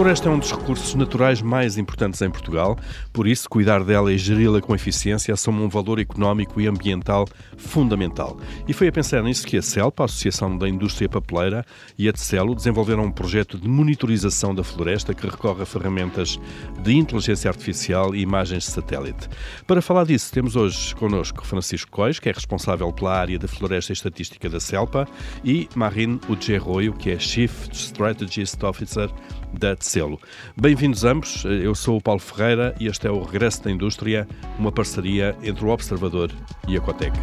[0.00, 2.78] floresta é um dos recursos naturais mais importantes em Portugal,
[3.12, 7.28] por isso, cuidar dela e geri-la com eficiência são um valor económico e ambiental
[7.58, 8.38] fundamental.
[8.66, 11.66] E foi a pensar nisso que a CELPA, a Associação da Indústria Papeleira,
[11.98, 16.40] e a TCELO desenvolveram um projeto de monitorização da floresta que recorre a ferramentas
[16.82, 19.28] de inteligência artificial e imagens de satélite.
[19.66, 23.92] Para falar disso, temos hoje connosco Francisco Cois, que é responsável pela área de floresta
[23.92, 25.06] e estatística da CELPA,
[25.44, 29.10] e Marine Ugerroio, que é Chief Strategist Officer
[29.52, 30.20] da Tecelo.
[30.56, 34.70] Bem-vindos ambos, eu sou o Paulo Ferreira e este é o Regresso da Indústria, uma
[34.70, 36.30] parceria entre o Observador
[36.68, 37.18] e a Cotec.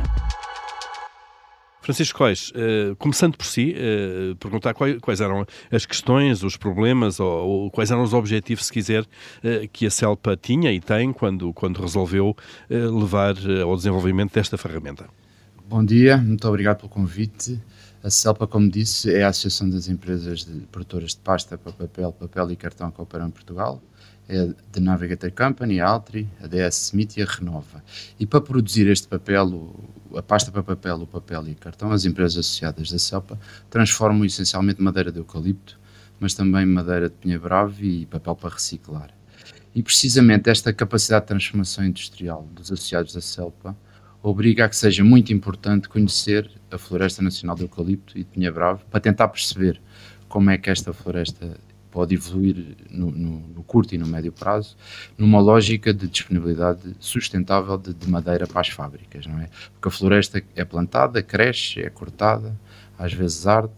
[1.80, 7.22] Francisco Cois, uh, começando por si, uh, perguntar quais, quais, eram as questões, os problemas
[7.22, 11.54] ou, quais eram os objetivos, se quiser, uh, que a CELPA tinha e tem quando,
[11.54, 12.36] quando resolveu
[12.70, 15.06] levar ao desenvolvimento desta ferramenta.
[15.70, 17.62] Bom dia, muito obrigado pelo convite.
[18.04, 22.12] A CELPA, como disse, é a Associação das Empresas de Produtoras de Pasta para Papel,
[22.12, 23.82] Papel e Cartão que operam em Portugal.
[24.30, 27.84] É a Navigator Company, a Altri, a DS Smith e a Renova.
[28.20, 29.74] E para produzir este papel,
[30.16, 34.26] a pasta para papel, o papel e o cartão, as empresas associadas da CELPA transformam
[34.26, 35.80] essencialmente madeira de eucalipto,
[36.20, 39.10] mas também madeira de pinha-bravo e papel para reciclar.
[39.74, 43.76] E precisamente esta capacidade de transformação industrial dos associados da CELPA
[44.30, 48.52] obriga a que seja muito importante conhecer a Floresta Nacional de Eucalipto e de Pinha
[48.52, 49.80] Bravo para tentar perceber
[50.28, 51.58] como é que esta floresta
[51.90, 54.76] pode evoluir no, no, no, curto e no médio prazo,
[55.18, 59.50] numa lógica de disponibilidade sustentável de, de, madeira para as fábricas, não é?
[59.74, 62.54] Porque a floresta é plantada, cresce, é cortada,
[63.00, 63.72] às vezes arde,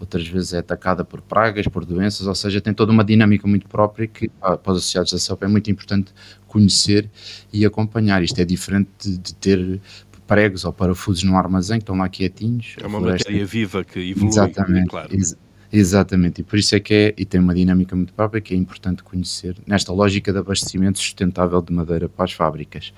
[0.00, 3.68] outras vezes é atacada por pragas, por doenças, ou seja, tem toda uma dinâmica muito
[3.68, 6.12] própria que para os associados da CELP é muito importante
[6.48, 7.08] conhecer
[7.52, 8.22] e acompanhar.
[8.22, 9.80] Isto é diferente de, de ter
[10.26, 12.76] pregos ou parafusos no armazém que estão lá quietinhos.
[12.80, 15.14] É uma matéria viva que evolui, Exatamente, claro.
[15.14, 15.36] Ex
[15.72, 18.56] exatamente, e por isso é que é, e tem uma dinâmica muito própria que é
[18.56, 22.92] importante conhecer, nesta lógica de abastecimento sustentável de madeira para as fábricas.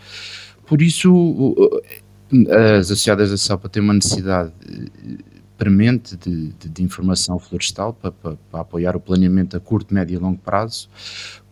[0.65, 1.55] Por isso,
[2.79, 4.53] as associadas da CELPA têm uma necessidade
[5.63, 10.17] premente de, de, de informação florestal para, para, para, apoiar o planeamento a curto, médio
[10.17, 10.89] e longo prazo,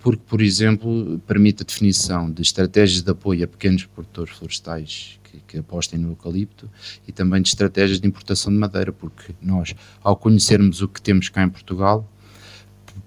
[0.01, 5.39] porque, por exemplo, permite a definição de estratégias de apoio a pequenos produtores florestais que,
[5.47, 6.69] que, apostem no eucalipto
[7.07, 11.29] e também de estratégias de importação de madeira, porque nós, ao conhecermos o que temos
[11.29, 12.05] cá em Portugal,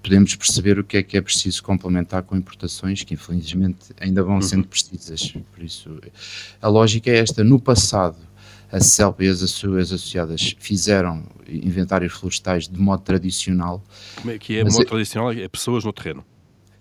[0.02, 4.36] podemos perceber o que é que é preciso complementar com importações que infelizmente ainda vão
[4.36, 4.42] uhum.
[4.42, 5.34] sendo precisas.
[5.54, 6.00] Por isso,
[6.62, 7.44] a lógica é esta.
[7.44, 8.16] No passado,
[8.74, 13.80] a CELP e as suas associadas fizeram inventários florestais de modo tradicional.
[14.16, 15.32] Como é que é modo é, tradicional?
[15.32, 16.24] É pessoas no terreno?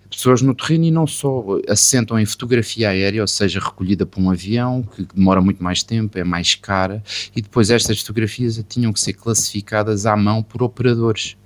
[0.09, 4.31] Pessoas no terreno e não só, assentam em fotografia aérea, ou seja, recolhida por um
[4.31, 7.03] avião, que demora muito mais tempo, é mais cara,
[7.35, 11.37] e depois estas fotografias tinham que ser classificadas à mão por operadores.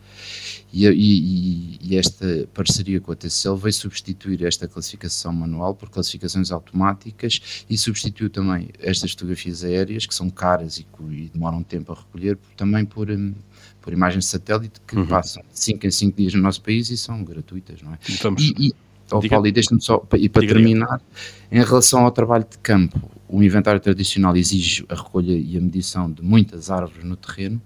[0.71, 6.51] E, e, e, esta parceria com a TCL veio substituir esta classificação manual por classificações
[6.51, 11.95] automáticas e substituiu também estas fotografias aéreas, que são caras e, e demoram tempo a
[11.95, 13.33] recolher, também por, um,
[13.81, 15.07] por imagens de satélite que uhum.
[15.07, 17.99] passam de 5 em 5 dias no nosso país e são gratuitas, não é?
[18.21, 18.53] Vamos.
[18.57, 18.75] E,
[19.09, 21.63] Oh, Paulo, e deixa-me só, e para diga, terminar, diga.
[21.63, 26.11] em relação ao trabalho de campo, o inventário tradicional exige a recolha e a medição
[26.11, 27.61] de muitas árvores no terreno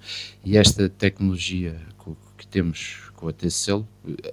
[0.46, 1.80] e esta tecnologia
[2.42, 3.86] que temos com a TCL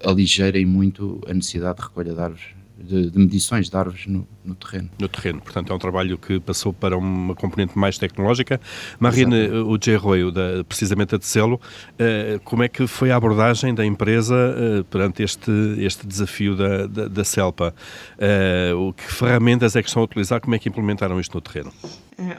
[0.03, 4.55] aligeira muito a necessidade de recolha de árvores de, de, medições de árvores no, no,
[4.55, 4.89] terreno.
[4.99, 8.61] No terreno, portanto é um trabalho que passou para uma componente mais tecnológica.
[8.99, 9.97] Marine, o J.
[9.97, 14.85] Roy, da, precisamente a Tecelo, uh, como é que foi a abordagem da empresa uh,
[14.85, 17.75] perante este, este desafio da, da, da CELPA?
[18.15, 20.41] Uh, que ferramentas é que estão a utilizar?
[20.41, 21.73] Como é que implementaram isto no terreno?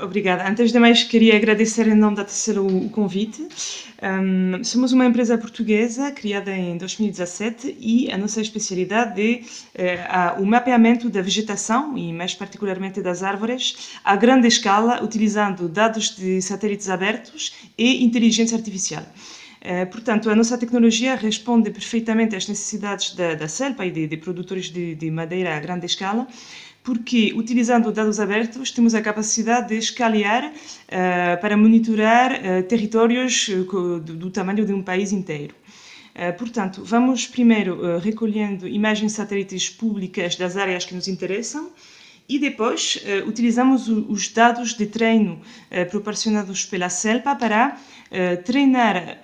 [0.01, 0.45] Obrigada.
[0.45, 3.47] Antes de mais, queria agradecer em nome da Tecelo o convite.
[4.03, 9.41] Um, somos uma empresa portuguesa criada em 2017 e a nossa especialidade
[9.73, 16.13] é o mapeamento da vegetação e mais particularmente das árvores a grande escala utilizando dados
[16.13, 19.03] de satélites abertos e inteligência artificial.
[19.61, 24.17] Uh, portanto, a nossa tecnologia responde perfeitamente às necessidades da, da CELPA e de, de
[24.17, 26.27] produtores de, de madeira a grande escala
[26.83, 33.99] porque utilizando dados abertos temos a capacidade de escalar uh, para monitorar uh, territórios uh,
[33.99, 35.55] do, do, tamanho de um país inteiro.
[36.37, 41.69] portanto, vamos primeiro recolhendo imagens satélites públicas das áreas que nos interessam
[42.27, 45.39] e depois utilizamos os dados de treino
[45.89, 47.77] proporcionados pela CELPA para
[48.43, 49.23] treinar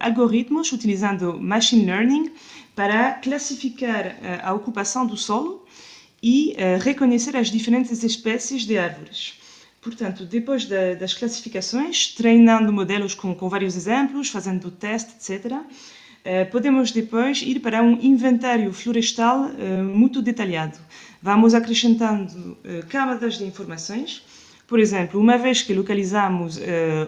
[0.00, 2.32] algoritmos utilizando machine learning
[2.74, 5.63] para classificar a ocupação do solo
[6.26, 9.38] e uh, reconhecer as diferentes espécies de árvores.
[9.82, 15.52] Portanto, depois da, das classificações, treinando modelos com, com, vários exemplos, fazendo teste, etc.,
[16.50, 19.50] podemos depois ir para um inventário florestal
[19.94, 20.78] muito detalhado.
[21.20, 22.56] Vamos acrescentando
[22.88, 24.22] camadas de informações.
[24.66, 26.58] Por exemplo, uma vez que localizamos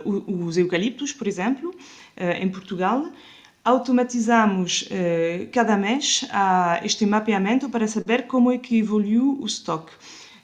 [0.05, 1.75] os eucaliptos, por exemplo,
[2.39, 3.11] em Portugal,
[3.67, 9.93] automatizamos eh, cada mês a este mapeamento para saber como é que evoluiu o estoque.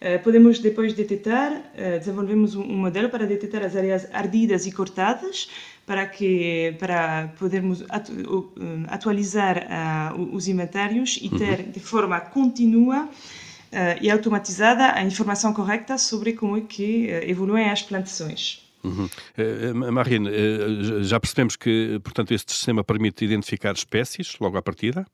[0.01, 4.73] Eh, podemos depois detectar, eh, desenvolvemos um, um, modelo para detectar as áreas ardidas e
[4.73, 5.49] cortadas
[5.87, 8.51] para que para podermos atu, uh,
[8.89, 11.71] atualizar uh, os inventários e ter uhum.
[11.71, 17.83] de forma contínua uh, e automatizada a informação correta sobre como é que evoluem as
[17.83, 18.63] plantações.
[18.85, 19.09] Uhum.
[19.39, 25.07] Uh, Marine, uh, já percebemos que, portanto, este sistema permite identificar espécies logo à partida?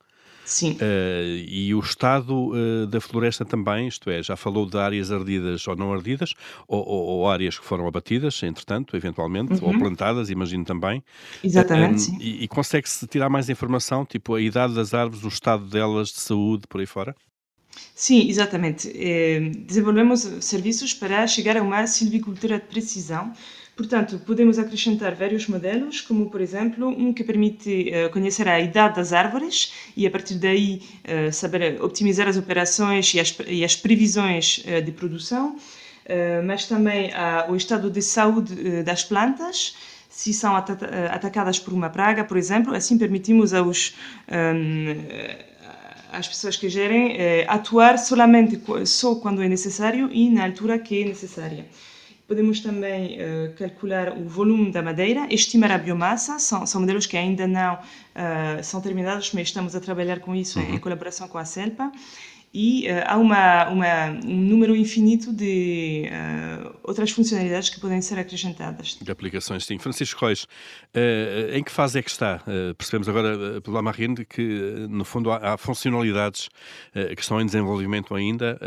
[0.48, 0.72] Sim.
[0.72, 5.68] Uh, e o estado uh, da floresta também, isto é, já falou de áreas ardidas
[5.68, 6.32] ou não ardidas,
[6.66, 9.68] ou, ou, ou áreas que foram abatidas, entretanto, eventualmente, uhum.
[9.68, 11.04] ou plantadas, imagino também.
[11.44, 12.10] Exatamente.
[12.12, 16.08] Uh, e, e consegue-se tirar mais informação, tipo a idade das árvores, o estado delas,
[16.08, 17.14] de saúde, por aí fora?
[17.94, 18.90] Sim, exatamente.
[19.66, 23.32] desenvolvemos serviços para chegar a uma silvicultura de precisão,
[23.78, 28.96] Portanto, podemos acrescentar vários modelos, como por exemplo um que permite uh, conhecer a idade
[28.96, 33.76] das árvores e a partir daí uh, saber optimizar as operações e as, e as
[33.76, 35.56] previsões uh, de produção,
[36.46, 37.10] mas também
[37.50, 39.76] o estado de saúde das plantas,
[40.08, 43.94] se são atacadas por uma praga, por exemplo, assim permitimos aos
[44.26, 44.94] um,
[46.10, 51.04] as pessoas que gerem atuar solamente só quando é necessário e na altura que é
[51.04, 51.66] necessária.
[52.28, 57.16] Podemos também uh, calcular o volume da madeira, estimar a biomassa, são, são modelos que
[57.16, 60.74] ainda não uh, são terminados, mas estamos a trabalhar com isso uhum.
[60.74, 61.90] em, colaboração com a CELPA
[62.52, 68.18] e uh, há uma, uma, um número infinito de uh, outras funcionalidades que podem ser
[68.18, 68.98] acrescentadas.
[69.00, 69.78] De aplicações, sim.
[69.78, 72.42] Francisco Reis, uh, em que fase é que está?
[72.76, 76.48] percebemos agora pela Marine que, no fundo, há, há funcionalidades
[77.14, 78.58] que estão em desenvolvimento ainda.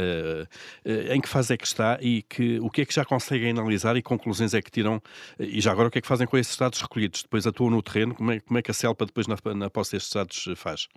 [1.14, 3.96] em que fase é que está e que, o que é que já conseguem analisar
[3.98, 5.02] e conclusões é que tiram?
[5.40, 7.24] E já agora, o que é que fazem com esses dados recolhidos?
[7.24, 8.14] Depois atuam no terreno?
[8.14, 10.88] Como é, como é que a CELPA, depois, na, na posse destes dados, faz?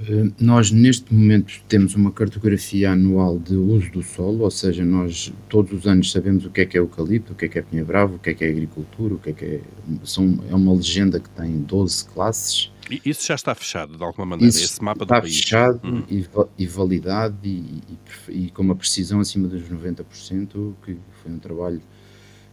[0.00, 5.32] Eh, nós, neste momento, temos uma cartografia anual de uso do solo, ou seja, nós
[5.48, 7.62] todos os anos sabemos o que é que é eucalipto, o que é que é
[7.62, 9.60] pinha bravo, o que é que é agricultura, o que é que é.
[10.02, 12.72] São, é uma legenda que tem 12 classes.
[12.90, 15.32] E isso já está fechado, de alguma maneira, Isso esse mapa do país?
[15.32, 16.02] Está fechado uhum.
[16.10, 16.26] e,
[16.58, 17.82] e, validado e,
[18.28, 21.80] e, e, com uma precisão acima dos 90%, que foi um trabalho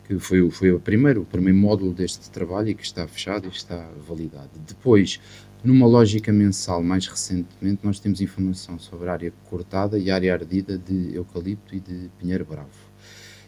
[0.07, 3.49] que foi, foi o, primeiro, o primeiro módulo deste trabalho e que está fechado e
[3.49, 4.49] está validado.
[4.67, 5.19] Depois,
[5.63, 10.33] numa lógica mensal, mais recentemente, nós temos informação sobre a área cortada e a área
[10.33, 12.69] ardida de eucalipto e de pinheiro bravo.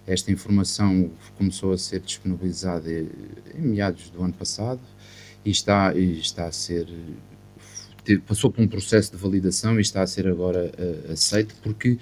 [0.05, 4.81] Esta informação começou a ser disponibilizada em meados do ano passado
[5.45, 6.87] e está, e está a ser
[8.25, 11.97] passou por um processo de validação e está a ser agora uh, aceito, porque,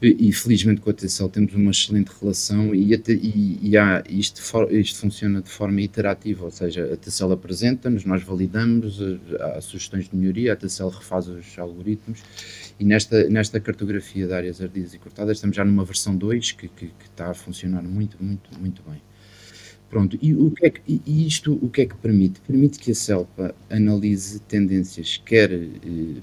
[0.00, 4.72] e felizmente com a TCL temos uma excelente relação e, e, e há, isto, for,
[4.72, 10.08] isto funciona de forma iterativa, ou seja, a TCL apresenta-nos, nós validamos, eh, há sugestões
[10.08, 12.22] de melhoria, a TCL refaz os algoritmos
[12.78, 16.68] e nesta, nesta cartografia de áreas ardidas e cortadas estamos já numa versão 2 que,
[16.68, 19.00] que, que está a funcionar muito, muito, muito bem.
[19.94, 22.40] Pronto, e, o que é que, e isto o que é que permite?
[22.40, 26.20] Permite que a CELPA analise tendências, quer eh,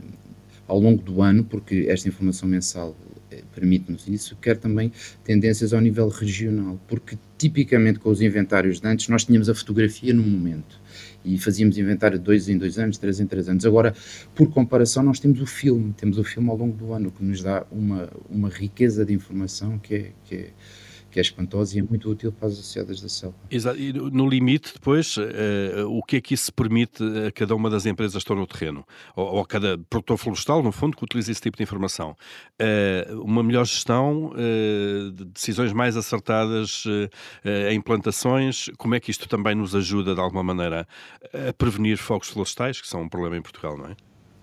[0.68, 2.98] ao longo do ano, porque esta informação mensal
[3.32, 4.92] eh, permite-nos isso, quer também
[5.24, 10.14] tendências ao nível regional, porque tipicamente com os inventários de antes nós tínhamos a fotografia
[10.14, 10.78] no momento
[11.24, 13.66] e fazíamos inventário de dois em dois anos, três em três anos.
[13.66, 13.96] Agora,
[14.36, 17.42] por comparação, nós temos o filme, temos o filme ao longo do ano, que nos
[17.42, 20.50] dá uma, uma riqueza de informação que é, que é
[21.12, 23.36] que é espantosa e é muito útil para as associadas da selva.
[23.50, 23.78] Exato.
[23.78, 25.22] E no limite, depois, uh,
[25.88, 28.86] o que é que isso permite a cada uma das empresas que estão no terreno?
[29.16, 32.16] Ou, ou a cada produtor florestal, no fundo, que utiliza esse tipo de informação?
[32.60, 36.84] Uh, uma melhor gestão, uh, de decisões mais acertadas
[37.70, 40.88] em plantações, como é que isto também nos ajuda, de alguma maneira,
[41.34, 43.96] a prevenir fogos florestais, que são um problema em Portugal, não é?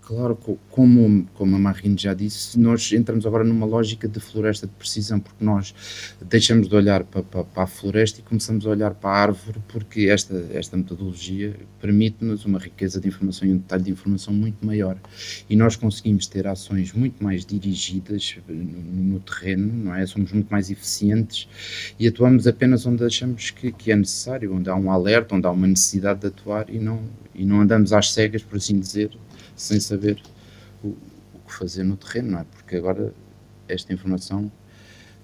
[0.08, 0.38] Claro,
[0.70, 5.20] como, como a Marine já disse, nós entramos agora numa lógica de floresta de precisão,
[5.20, 5.74] porque nós
[6.26, 9.58] deixamos de olhar para, para, para a floresta e começamos a olhar para a árvore,
[9.68, 14.64] porque esta, esta metodologia permite-nos uma riqueza de informação e um detalhe de informação muito
[14.64, 14.96] maior.
[15.46, 20.06] E nós conseguimos ter ações muito mais dirigidas no, no terreno, não é?
[20.06, 21.46] Somos muito mais eficientes
[21.98, 25.50] e atuamos apenas onde achamos que, que é necessário, onde há um alerta, onde há
[25.50, 27.02] uma necessidade de atuar e não,
[27.34, 29.10] e não andamos às cegas, por assim dizer,
[29.58, 30.22] sem saber
[30.82, 32.44] o, o que fazer no terreno, não é?
[32.44, 33.12] Porque agora
[33.68, 34.50] esta informação,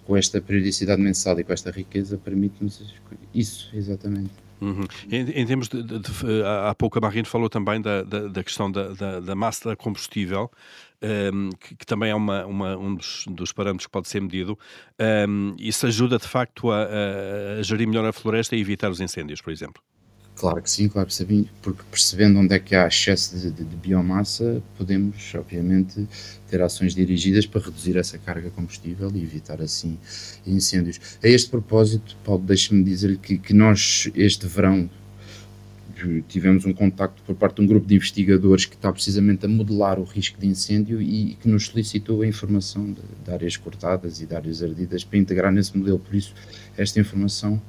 [0.05, 2.95] com esta periodicidade mensal e com esta riqueza, permite-nos
[3.33, 4.45] isso, exatamente.
[4.61, 4.85] Uhum.
[5.11, 6.11] Em, em, termos de, de, de,
[6.45, 10.51] há pouco a Marina falou também da, da, da questão da, da, da, massa combustível,
[11.03, 14.21] um, ehm, que, que, também é uma, uma, um dos, dos, parâmetros que pode ser
[14.21, 14.59] medido.
[14.99, 18.91] Um, ehm, isso ajuda de facto a, a, a gerir melhor a floresta e evitar
[18.91, 19.83] os incêndios, por exemplo.
[20.37, 23.65] Claro que sim, claro que sim, porque percebendo onde é que há excesso de, de,
[23.65, 26.09] de, biomassa, podemos, obviamente,
[26.51, 29.97] ter ações dirigidas para reduzir essa carga combustível e evitar, assim,
[30.45, 31.01] incêndios.
[31.23, 34.91] A este propósito, Paulo, deixe-me dizer-lhe que, que nós, este verão,
[36.29, 40.01] tivemos um contacto por parte de um grupo de investigadores que está precisamente a modelar
[40.01, 44.27] o risco de incêndio e que nos solicitou a informação de, de áreas cortadas e
[44.27, 46.01] de áreas ardidas para integrar nesse modelo.
[46.01, 46.35] Por isso,
[46.77, 47.63] esta informação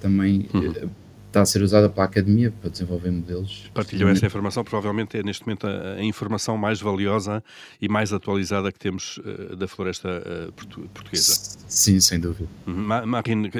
[0.00, 0.48] também...
[0.54, 0.88] Uhum eh,
[1.28, 3.70] está a ser usada pela academia para desenvolver modelos.
[3.72, 7.44] Partilham essa informação, provavelmente é neste momento a, a, informação mais valiosa
[7.80, 11.58] e mais atualizada que temos uh, da floresta uh, portu portuguesa.
[11.68, 12.48] Sim, sem dúvida.
[12.66, 13.06] Uhum.
[13.06, 13.50] Marine,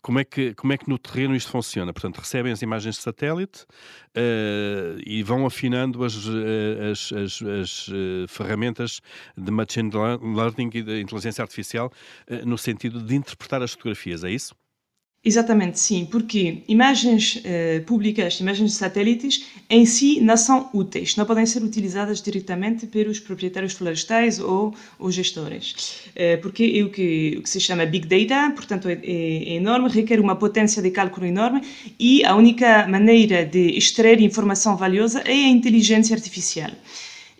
[0.00, 1.92] como é, que, como é que no terreno isto funciona?
[1.92, 7.86] Portanto, recebem as imagens de satélite uh, e vão afinando as, as, as, as
[8.28, 9.00] ferramentas
[9.36, 11.90] de machine learning e de inteligência artificial
[12.44, 14.54] no sentido de interpretar as fotografias, é isso?
[15.24, 21.26] Exatamente, sim, porque imagens eh, públicas, imagens de satélites, em si não são úteis, não
[21.26, 25.74] podem ser utilizadas diretamente pelos proprietários florestais ou os gestores,
[26.14, 29.88] eh, porque é o que, o que se chama Big Data, portanto é, é, enorme,
[29.90, 31.62] requer uma potência de cálculo enorme
[31.98, 36.70] e a única maneira de extrair informação valiosa é a inteligência artificial.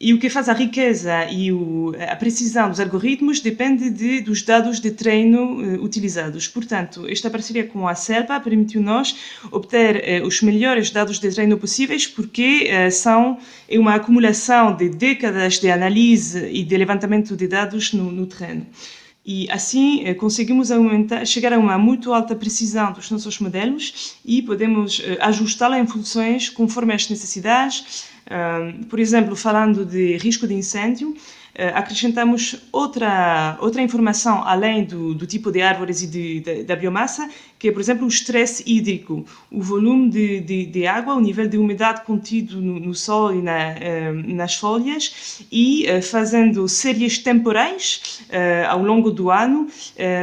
[0.00, 4.42] E o que faz a riqueza e o, a precisão dos algoritmos depende de, dos
[4.42, 6.46] dados de treino uh, utilizados.
[6.46, 9.16] Portanto, esta parceria com a SERPA permitiu-nos
[9.50, 13.38] obter uh, os melhores dados de treino possíveis, porque uh, são
[13.68, 18.64] é uma acumulação de décadas de análise e de levantamento de dados no, no terreno.
[19.26, 25.02] E assim conseguimos aumentar, chegar a uma muito alta precisão dos nossos modelos e podemos
[25.20, 28.08] ajustá-la em funções conforme as necessidades,
[28.88, 31.16] por exemplo, falando de risco de incêndio, uh,
[31.74, 37.28] acrescentamos outra, outra informação além do, do tipo de árvores e de, de, da biomassa,
[37.58, 41.48] que é, por exemplo, o estresse hídrico, o volume de, de, de, água, o nível
[41.48, 47.18] de umidade contido no, no solo e na, uh, nas folhas, e uh, fazendo séries
[47.18, 48.20] temporais
[48.68, 49.68] ao longo do ano,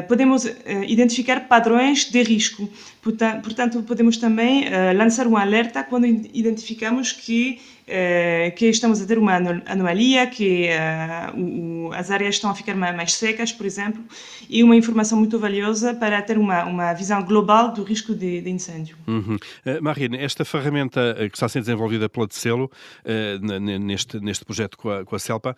[0.07, 0.45] podemos
[0.87, 2.69] identificar padrões de risco.
[3.01, 4.65] Portanto, podemos também
[4.95, 9.35] lançar um alerta quando identificamos que eh, que estamos a ter uma
[9.67, 14.03] anomalia, que uh, o, as áreas estão a ficar mais secas, por exemplo,
[14.49, 18.49] e uma informação muito valiosa para ter uma, uma visão global do risco de, de
[18.49, 18.97] incêndio.
[19.07, 19.35] Uhum.
[19.35, 22.71] Uh, Marina, esta ferramenta que está sendo desenvolvida pela Decelo,
[23.03, 25.55] uh, neste, neste projeto com a, com a CELPA,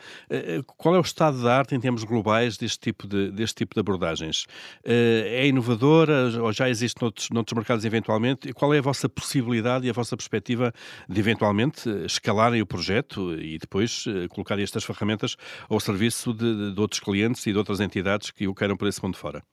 [0.77, 3.79] qual é o estado da arte em termos globais deste tipo de, deste tipo de
[3.79, 4.45] abordagens?
[4.83, 8.49] é inovadora ou já existe noutros, noutros mercados eventualmente?
[8.49, 10.73] E qual é a vossa possibilidade e a vossa perspectiva
[11.07, 15.35] de eventualmente escalarem o projeto e depois uh, colocarem estas ferramentas
[15.69, 19.01] ao serviço de, de, outros clientes e de outras entidades que o queiram por esse
[19.03, 19.43] mundo fora.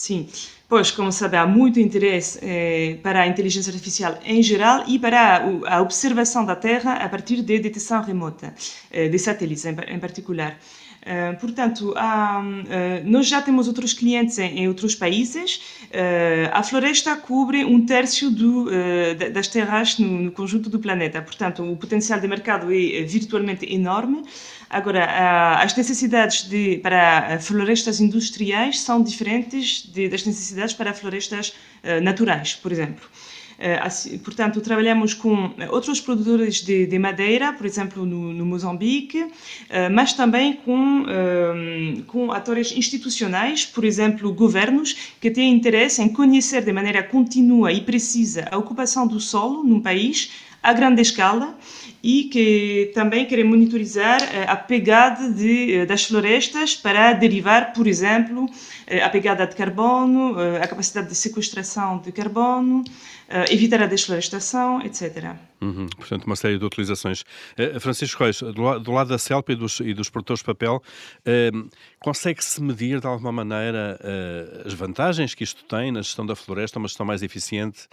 [0.00, 0.26] Sim,
[0.66, 5.44] pois, como sabe, há muito interesse eh, para a inteligência artificial em geral e para
[5.66, 8.54] a, observação da Terra a partir de detecção remota,
[8.90, 10.58] eh, de satélites em, em particular.
[11.00, 15.56] Uh, portanto, há, uh, nós já temos outros clientes em, em outros países.
[15.86, 18.66] Uh, a floresta cobre um terço do,
[19.32, 21.22] das terras no, no, conjunto do planeta.
[21.22, 24.22] Portanto, o potencial de mercado é virtualmente enorme.
[24.68, 31.52] Agora, as necessidades de, para florestas industriais são diferentes de, das necessidades para florestas
[32.02, 33.08] naturais, por exemplo.
[33.62, 33.78] Eh,
[34.24, 39.26] portanto, trabalhamos com eh, outros produtores de, de madeira, por exemplo, no, no Moçambique,
[39.68, 41.04] eh, mas também com,
[42.06, 47.82] com atores institucionais, por exemplo, governos, que têm interesse em conhecer de maneira contínua e
[47.82, 50.30] precisa a ocupação do solo num país
[50.62, 51.56] a grande escala
[52.02, 58.46] e que também querem monitorizar a pegada de, das florestas para derivar, por exemplo,
[59.02, 62.84] a pegada de carbono, a capacidade de sequestração de carbono,
[63.50, 65.36] evitar a desflorestação, etc.
[65.60, 67.20] Uhum, portanto, uma série de utilizações.
[67.58, 70.82] Uh, Francisco Reis, do, do, lado da CELP e dos, e dos produtores de papel,
[71.20, 76.34] uh, consegue-se medir de alguma maneira uh, as vantagens que isto tem na gestão da
[76.34, 77.88] floresta, uma gestão mais eficiente,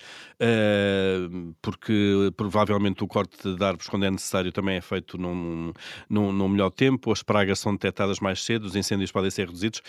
[1.62, 5.74] porque provavelmente o corte de árvores, quando é necessário, também é feito num,
[6.10, 9.82] num, num melhor tempo, as pragas são detectadas mais cedo, os incêndios podem ser reduzidos.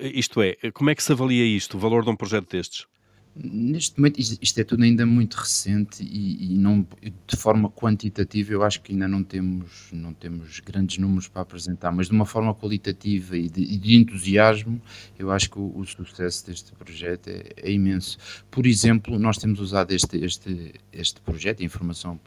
[0.00, 2.86] Isto é, como é que se avalia isto, o valor de um projeto destes?
[3.34, 6.86] Neste momento, isto é tudo ainda muito recente e, e, não,
[7.26, 11.92] de forma quantitativa eu acho que ainda não temos, não temos grandes números para apresentar,
[11.92, 14.82] mas de uma forma qualitativa e de, e de entusiasmo,
[15.16, 18.18] eu acho que o, o sucesso deste projeto é, é, imenso.
[18.50, 22.18] Por exemplo, nós temos usado este, este, este projeto, a informação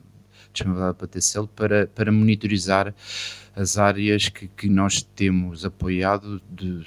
[0.53, 2.95] disponibilizada para TCL, para, para monitorizar
[3.55, 6.81] as áreas que, que nós temos apoiado de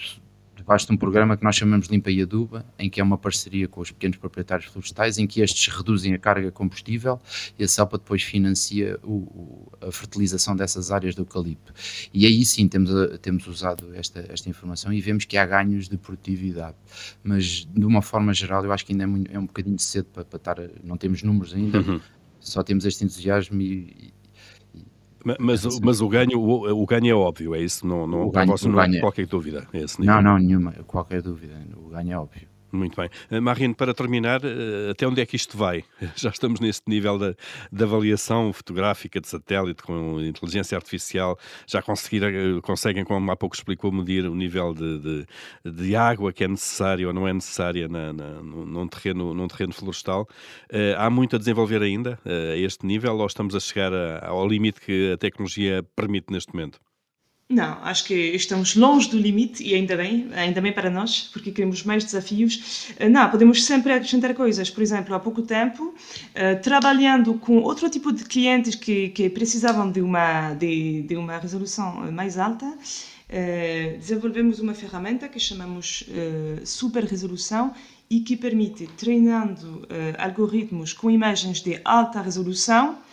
[0.67, 3.81] Basta um programa que nós chamamos Limpa e Aduba, em que é uma parceria com
[3.81, 7.21] os pequenos proprietários florestais, em que estes reduzem a carga combustível
[7.57, 11.73] e a CELPA depois financia o, o, a fertilização dessas áreas do eucalipto.
[12.13, 12.91] E aí sim temos,
[13.23, 16.77] temos usado esta, esta informação e vemos que há ganhos de produtividade.
[17.23, 20.07] Mas de uma forma geral, eu acho que ainda é, muito, é um bocadinho cedo
[20.07, 20.57] para, para estar.
[20.83, 22.01] Não temos números ainda, uhum.
[22.41, 24.13] só temos este entusiasmo e,
[25.41, 27.87] mas, mas o, ganho, o, o, ganho é óbvio, é isso?
[27.87, 29.67] Não, não, o ganho, não há é- qualquer dúvida.
[29.73, 31.55] É não, não, nenhuma, qualquer dúvida.
[31.77, 32.49] O ganho é óbvio.
[32.77, 33.09] Muito bem.
[33.31, 35.85] Eh, Marino, para terminar, eh, até onde é que isto vai?
[36.15, 37.35] Já estamos neste nível de,
[37.73, 43.91] de avaliação fotográfica de satélite com inteligência artificial, já conseguir, conseguem, como há pouco explicou,
[43.91, 45.27] medir o nível de, de,
[45.73, 49.73] de água que é necessário ou não é necessária na, na, num, terreno, num terreno
[49.73, 50.29] florestal.
[50.71, 53.93] Uh, há muito a desenvolver ainda uh, a este nível ou estamos a chegar
[54.23, 56.79] ao limite que a tecnologia permite neste momento?
[57.49, 61.53] Não, acho que estamos longe do limite e ainda bem, ainda bem para nós, porque
[61.53, 62.89] queremos mais desafios.
[62.99, 64.69] Eh, não, podemos sempre acrescentar coisas.
[64.69, 69.93] Por exemplo, há pouco tempo, uh, trabalhando com outro tipo de clientes que, que precisavam
[69.93, 72.67] de uma, de, de uma resolução mais alta,
[73.99, 76.05] desenvolvemos uma ferramenta que chamamos
[76.65, 77.75] Super Resolução
[78.09, 79.87] e que permite, treinando
[80.17, 83.07] algoritmos com imagens de alta resolução, eh,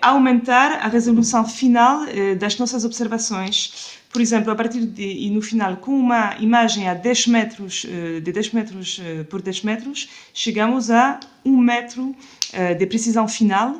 [0.00, 3.98] aumentar a resolução final eh, das nossas observações.
[4.12, 8.20] Por exemplo, a partir de, e no final, com uma imagem a 10 metros, eh,
[8.20, 12.14] de 10 metros por 10 metros, chegamos a 1 metro
[12.78, 13.76] de precisão final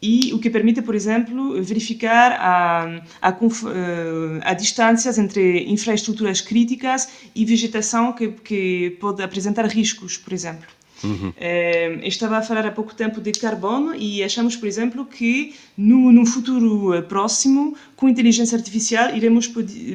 [0.00, 7.44] e o que permite, por exemplo, verificar a, a, a, distâncias entre infraestruturas críticas e
[7.44, 10.66] vegetação que, que pode apresentar riscos, por exemplo.
[11.02, 11.32] Uhum.
[11.36, 16.12] É, estava a falar há pouco tempo de carbono e achamos, por exemplo, que no,
[16.12, 19.48] num futuro eh, próximo, com inteligência artificial, iremos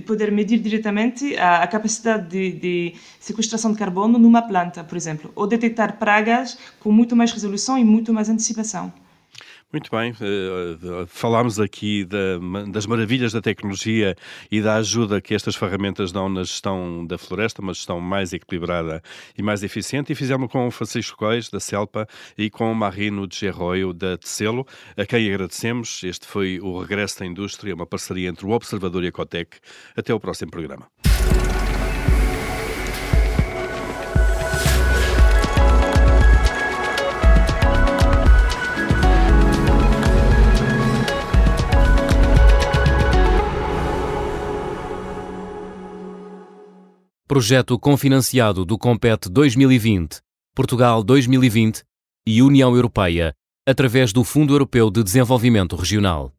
[0.06, 5.32] poder medir diretamente a, a capacidade de, de, sequestração de carbono numa planta, por exemplo,
[5.36, 8.92] ou detectar pragas com muito mais resolução e muito mais antecipação.
[9.76, 12.40] Muito bem, uh, falámos aqui da,
[12.72, 14.16] das maravilhas da tecnologia
[14.50, 19.04] e da ajuda que estas ferramentas dão na gestão da floresta, uma gestão mais equilibrada
[19.38, 22.08] e mais eficiente, e fizemos com o Francisco Cois, da CELPA,
[22.38, 26.02] e com o Marino de Gerroio, da Tecelo, a quem agradecemos.
[26.06, 29.58] Este foi o Regresso da Indústria, uma parceria entre o Observador e a Cotec.
[29.94, 30.88] Até o próximo programa.
[47.28, 50.20] Projeto confinanciado do Compete 2020,
[50.54, 51.82] Portugal 2020
[52.24, 53.34] e União Europeia,
[53.68, 56.32] através do Fundo Europeu de Desenvolvimento Regional.